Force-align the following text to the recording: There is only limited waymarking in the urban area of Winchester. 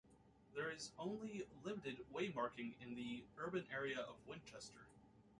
There 0.55 0.71
is 0.71 0.91
only 0.97 1.43
limited 1.63 1.97
waymarking 2.11 2.73
in 2.81 2.95
the 2.95 3.23
urban 3.37 3.67
area 3.71 3.99
of 3.99 4.15
Winchester. 4.25 4.87